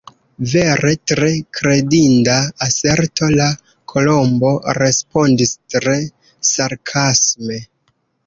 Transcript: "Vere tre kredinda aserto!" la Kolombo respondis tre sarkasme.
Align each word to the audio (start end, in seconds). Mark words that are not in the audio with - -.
"Vere 0.51 0.91
tre 1.09 1.27
kredinda 1.57 2.37
aserto!" 2.67 3.29
la 3.35 3.49
Kolombo 3.93 4.53
respondis 4.79 5.53
tre 5.75 5.95
sarkasme. 6.53 7.63